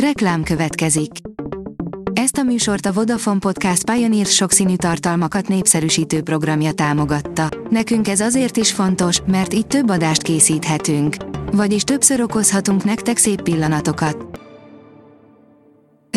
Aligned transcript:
Reklám 0.00 0.42
következik. 0.42 1.10
Ezt 2.12 2.36
a 2.38 2.42
műsort 2.42 2.86
a 2.86 2.92
Vodafone 2.92 3.38
Podcast 3.38 3.90
Pioneer 3.90 4.26
sokszínű 4.26 4.76
tartalmakat 4.76 5.48
népszerűsítő 5.48 6.22
programja 6.22 6.72
támogatta. 6.72 7.48
Nekünk 7.70 8.08
ez 8.08 8.20
azért 8.20 8.56
is 8.56 8.72
fontos, 8.72 9.20
mert 9.26 9.54
így 9.54 9.66
több 9.66 9.90
adást 9.90 10.22
készíthetünk. 10.22 11.16
Vagyis 11.52 11.82
többször 11.82 12.20
okozhatunk 12.20 12.84
nektek 12.84 13.16
szép 13.16 13.42
pillanatokat. 13.42 14.40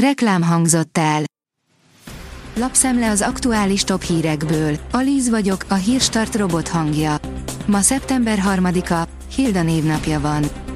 Reklám 0.02 0.42
hangzott 0.44 0.98
el. 0.98 1.24
Lapszemle 2.56 3.10
az 3.10 3.22
aktuális 3.22 3.84
top 3.84 4.02
hírekből. 4.02 4.78
Alíz 4.92 5.30
vagyok, 5.30 5.66
a 5.68 5.74
hírstart 5.74 6.36
robot 6.36 6.68
hangja. 6.68 7.16
Ma 7.66 7.82
szeptember 7.82 8.40
3-a, 8.56 9.08
Hilda 9.36 9.64
névnapja 9.64 10.20
van. 10.20 10.69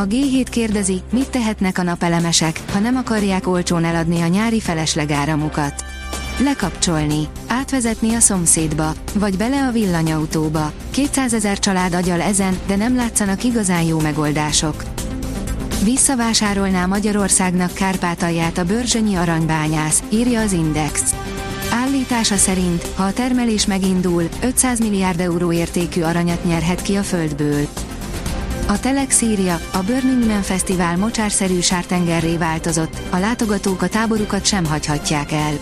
A 0.00 0.06
G7 0.06 0.46
kérdezi, 0.50 1.02
mit 1.12 1.30
tehetnek 1.30 1.78
a 1.78 1.82
napelemesek, 1.82 2.60
ha 2.72 2.78
nem 2.78 2.96
akarják 2.96 3.46
olcsón 3.46 3.84
eladni 3.84 4.20
a 4.20 4.26
nyári 4.26 4.60
feleslegáramukat. 4.60 5.84
Lekapcsolni, 6.38 7.28
átvezetni 7.46 8.14
a 8.14 8.20
szomszédba, 8.20 8.92
vagy 9.14 9.36
bele 9.36 9.66
a 9.66 9.70
villanyautóba. 9.70 10.72
200 10.90 11.34
ezer 11.34 11.58
család 11.58 11.94
agyal 11.94 12.20
ezen, 12.20 12.58
de 12.66 12.76
nem 12.76 12.96
látszanak 12.96 13.44
igazán 13.44 13.82
jó 13.82 14.00
megoldások. 14.00 14.84
Visszavásárolná 15.84 16.86
Magyarországnak 16.86 17.72
Kárpátalját 17.72 18.58
a 18.58 18.64
bőrzsönyi 18.64 19.14
aranybányász, 19.14 20.02
írja 20.08 20.40
az 20.40 20.52
Index. 20.52 21.14
Állítása 21.72 22.36
szerint, 22.36 22.86
ha 22.94 23.02
a 23.02 23.12
termelés 23.12 23.66
megindul, 23.66 24.28
500 24.42 24.78
milliárd 24.78 25.20
euró 25.20 25.52
értékű 25.52 26.02
aranyat 26.02 26.44
nyerhet 26.44 26.82
ki 26.82 26.94
a 26.96 27.02
földből. 27.02 27.66
A 28.70 28.80
Telex 28.80 29.20
írja, 29.20 29.60
a 29.72 29.82
Burning 29.82 30.26
Man 30.26 30.42
Fesztivál 30.42 30.96
mocsárszerű 30.96 31.60
sártengerré 31.60 32.36
változott, 32.36 32.96
a 33.10 33.18
látogatók 33.18 33.82
a 33.82 33.88
táborukat 33.88 34.44
sem 34.44 34.64
hagyhatják 34.64 35.32
el. 35.32 35.52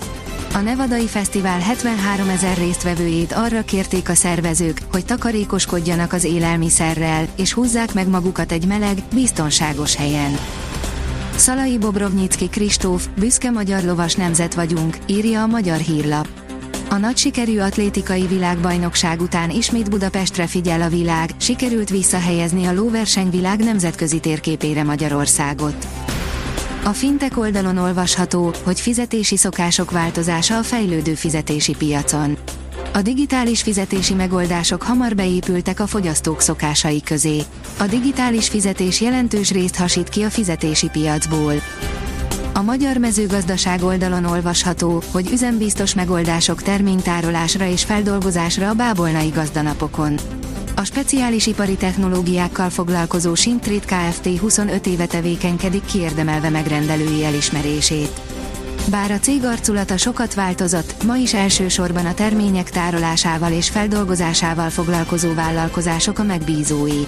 A 0.55 0.59
Nevadai 0.59 1.06
Fesztivál 1.06 1.61
73 1.61 2.28
ezer 2.28 2.56
résztvevőjét 2.56 3.33
arra 3.33 3.62
kérték 3.62 4.09
a 4.09 4.15
szervezők, 4.15 4.81
hogy 4.92 5.05
takarékoskodjanak 5.05 6.12
az 6.12 6.25
élelmiszerrel, 6.25 7.28
és 7.37 7.53
húzzák 7.53 7.95
meg 7.95 8.09
magukat 8.09 8.53
egy 8.53 8.67
meleg, 8.67 8.98
biztonságos 9.15 9.97
helyen. 9.97 10.39
Szalai 11.37 11.78
Bobrovnyicki 11.78 12.48
Kristóf, 12.48 13.06
büszke 13.19 13.50
magyar 13.50 13.83
lovas 13.83 14.15
nemzet 14.15 14.55
vagyunk, 14.55 14.97
írja 15.06 15.43
a 15.43 15.47
Magyar 15.47 15.78
Hírlap. 15.78 16.38
A 16.91 16.97
nagy 16.97 17.17
sikerű 17.17 17.58
atlétikai 17.58 18.27
világbajnokság 18.27 19.20
után 19.20 19.50
ismét 19.50 19.91
Budapestre 19.91 20.47
figyel 20.47 20.83
a 20.83 20.89
világ, 20.89 21.31
sikerült 21.36 21.91
visszahelyezni 21.91 22.64
a 22.64 22.72
lóversenyvilág 22.72 23.64
nemzetközi 23.64 24.20
térképére 24.20 24.83
Magyarországot. 24.83 25.86
A 26.84 26.89
fintek 26.89 27.39
oldalon 27.39 27.77
olvasható, 27.77 28.55
hogy 28.64 28.81
fizetési 28.81 29.36
szokások 29.36 29.91
változása 29.91 30.59
a 30.59 30.62
fejlődő 30.62 31.14
fizetési 31.14 31.75
piacon. 31.75 32.36
A 32.92 33.03
digitális 33.03 33.62
fizetési 33.62 34.14
megoldások 34.14 34.83
hamar 34.83 35.14
beépültek 35.14 35.81
a 35.81 35.86
fogyasztók 35.86 36.41
szokásai 36.41 37.03
közé. 37.03 37.42
A 37.78 37.86
digitális 37.86 38.48
fizetés 38.48 39.00
jelentős 39.00 39.50
részt 39.50 39.77
hasít 39.77 40.09
ki 40.09 40.22
a 40.22 40.31
fizetési 40.31 40.89
piacból. 40.89 41.55
A 42.59 42.62
magyar 42.62 42.97
mezőgazdaság 42.97 43.83
oldalon 43.83 44.25
olvasható, 44.25 45.03
hogy 45.11 45.31
üzembiztos 45.33 45.95
megoldások 45.95 46.62
terménytárolásra 46.62 47.67
és 47.67 47.84
feldolgozásra 47.84 48.69
a 48.69 48.75
bábolnai 48.75 49.28
gazdanapokon. 49.28 50.19
A 50.77 50.84
speciális 50.84 51.47
ipari 51.47 51.77
technológiákkal 51.77 52.70
foglalkozó 52.70 53.34
Sintrit 53.34 53.84
Kft. 53.84 54.39
25 54.39 54.87
éve 54.87 55.06
tevékenykedik 55.06 55.84
kiérdemelve 55.84 56.50
megrendelői 56.50 57.25
elismerését. 57.25 58.20
Bár 58.91 59.11
a 59.11 59.19
cég 59.19 59.45
arculata 59.45 59.97
sokat 59.97 60.34
változott, 60.34 61.05
ma 61.05 61.17
is 61.17 61.34
elsősorban 61.34 62.06
a 62.06 62.15
termények 62.15 62.70
tárolásával 62.70 63.53
és 63.53 63.71
feldolgozásával 63.71 64.71
foglalkozó 64.71 65.34
vállalkozások 65.34 66.19
a 66.19 66.22
megbízói. 66.22 67.06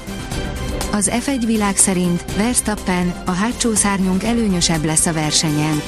Az 0.93 1.11
F1 1.13 1.43
világ 1.47 1.77
szerint 1.77 2.25
Verstappen, 2.37 3.23
a 3.25 3.31
hátsó 3.31 3.75
szárnyunk 3.75 4.25
előnyösebb 4.25 4.85
lesz 4.85 5.07
a 5.07 5.13
versenyen. 5.13 5.83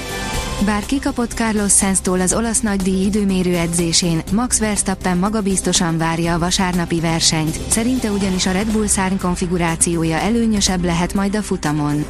Bár 0.64 0.86
kikapott 0.86 1.32
Carlos 1.32 1.72
Sainz-tól 1.72 2.20
az 2.20 2.34
olasz 2.34 2.60
nagydíj 2.60 3.04
időmérő 3.04 3.56
edzésén, 3.56 4.22
Max 4.32 4.58
Verstappen 4.58 5.16
magabiztosan 5.16 5.98
várja 5.98 6.34
a 6.34 6.38
vasárnapi 6.38 7.00
versenyt, 7.00 7.58
szerinte 7.68 8.10
ugyanis 8.10 8.46
a 8.46 8.52
Red 8.52 8.72
Bull 8.72 8.86
szárny 8.86 9.16
konfigurációja 9.16 10.16
előnyösebb 10.16 10.84
lehet 10.84 11.14
majd 11.14 11.36
a 11.36 11.42
futamon. 11.42 12.04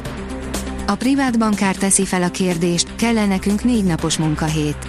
A 0.87 0.95
privát 0.95 1.39
bankár 1.39 1.75
teszi 1.75 2.05
fel 2.05 2.23
a 2.23 2.29
kérdést, 2.29 2.95
kell-e 2.95 3.25
nekünk 3.25 3.63
négy 3.63 3.83
napos 3.83 4.17
munkahét? 4.17 4.87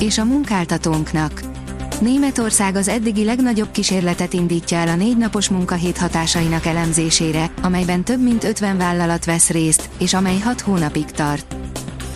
És 0.00 0.18
a 0.18 0.24
munkáltatónknak. 0.24 1.51
Németország 2.00 2.76
az 2.76 2.88
eddigi 2.88 3.24
legnagyobb 3.24 3.70
kísérletet 3.70 4.32
indítja 4.32 4.78
el 4.78 4.88
a 4.88 4.94
négy 4.94 5.16
napos 5.16 5.48
munkahét 5.48 5.98
hatásainak 5.98 6.66
elemzésére, 6.66 7.50
amelyben 7.62 8.04
több 8.04 8.22
mint 8.22 8.44
50 8.44 8.76
vállalat 8.76 9.24
vesz 9.24 9.50
részt, 9.50 9.88
és 9.98 10.14
amely 10.14 10.38
6 10.38 10.60
hónapig 10.60 11.04
tart. 11.04 11.56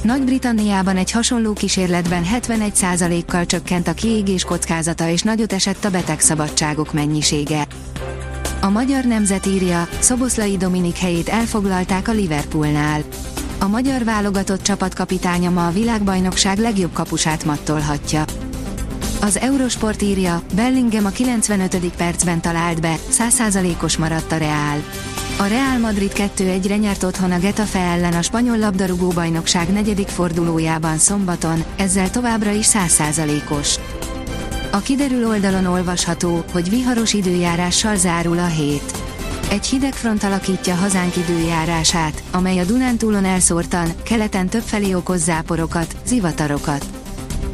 Nagy-Britanniában 0.03 0.97
egy 0.97 1.11
hasonló 1.11 1.53
kísérletben 1.53 2.23
71%-kal 2.35 3.47
csökkent 3.47 3.89
a 3.89 3.95
kiégés 3.95 4.45
kockázata 4.45 5.09
és 5.09 5.23
nagyot 5.23 5.53
esett 5.53 5.85
a 5.85 5.91
betegszabadságok 5.91 6.93
mennyisége. 6.93 7.67
A 8.61 8.69
magyar 8.69 9.05
nemzet 9.05 9.47
írja, 9.47 9.89
Szoboszlai 9.99 10.57
Dominik 10.57 10.97
helyét 10.97 11.29
elfoglalták 11.29 12.09
a 12.09 12.13
Liverpoolnál. 12.13 13.03
A 13.59 13.67
magyar 13.69 14.05
válogatott 14.05 14.63
csapatkapitánya 14.63 15.51
ma 15.51 15.67
a 15.67 15.71
világbajnokság 15.71 16.59
legjobb 16.59 16.93
kapusát 16.93 17.45
mattolhatja. 17.45 18.25
Az 19.27 19.39
Eurosport 19.39 20.03
írja, 20.03 20.43
Bellingham 20.55 21.05
a 21.05 21.11
95. 21.11 21.77
percben 21.97 22.41
talált 22.41 22.81
be, 22.81 22.97
100%-os 23.11 23.97
maradt 23.97 24.33
a 24.33 24.37
Reál. 24.37 24.83
A 25.39 25.45
Real 25.45 25.79
Madrid 25.79 26.13
2-1-re 26.15 26.77
nyert 26.77 27.03
otthon 27.03 27.33
a 27.33 27.39
Getafe 27.39 27.79
ellen 27.79 28.13
a 28.13 28.23
spanyol 28.23 28.59
labdarúgó 28.59 29.09
bajnokság 29.09 29.69
negyedik 29.69 30.09
fordulójában 30.09 30.99
szombaton, 30.99 31.65
ezzel 31.77 32.11
továbbra 32.11 32.51
is 32.51 32.67
100%-os. 32.71 33.79
A 34.73 34.79
kiderül 34.79 35.27
oldalon 35.27 35.67
olvasható, 35.67 36.45
hogy 36.53 36.71
viharos 36.71 37.13
időjárással 37.13 37.97
zárul 37.97 38.39
a 38.39 38.47
hét. 38.47 38.93
Egy 39.51 39.67
hideg 39.67 39.93
front 39.93 40.25
alakítja 40.25 40.75
hazánk 40.75 41.17
időjárását, 41.17 42.23
amely 42.31 42.59
a 42.59 42.65
Dunántúlon 42.65 43.25
elszórtan, 43.25 43.93
keleten 44.03 44.49
többfelé 44.49 44.93
okoz 44.93 45.23
záporokat, 45.23 45.97
zivatarokat. 46.05 46.96